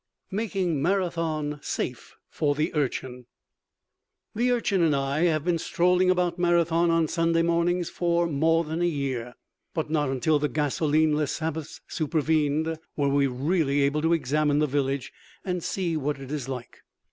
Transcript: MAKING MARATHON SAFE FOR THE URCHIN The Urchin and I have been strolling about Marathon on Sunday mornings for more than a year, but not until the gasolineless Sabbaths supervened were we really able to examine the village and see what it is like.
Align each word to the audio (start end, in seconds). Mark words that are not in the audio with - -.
MAKING 0.31 0.81
MARATHON 0.81 1.59
SAFE 1.61 2.15
FOR 2.27 2.55
THE 2.55 2.73
URCHIN 2.73 3.27
The 4.33 4.51
Urchin 4.51 4.81
and 4.81 4.95
I 4.95 5.25
have 5.25 5.45
been 5.45 5.59
strolling 5.59 6.09
about 6.09 6.39
Marathon 6.39 6.89
on 6.89 7.07
Sunday 7.07 7.43
mornings 7.43 7.91
for 7.91 8.25
more 8.25 8.63
than 8.63 8.81
a 8.81 8.87
year, 8.87 9.35
but 9.75 9.91
not 9.91 10.09
until 10.09 10.39
the 10.39 10.49
gasolineless 10.49 11.33
Sabbaths 11.33 11.81
supervened 11.87 12.79
were 12.95 13.09
we 13.09 13.27
really 13.27 13.81
able 13.83 14.01
to 14.01 14.13
examine 14.13 14.57
the 14.57 14.65
village 14.65 15.13
and 15.45 15.63
see 15.63 15.95
what 15.95 16.19
it 16.19 16.31
is 16.31 16.49
like. 16.49 16.79